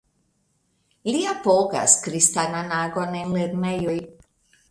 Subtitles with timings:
[1.09, 3.97] Li apogas kristanan agon en lernejoj.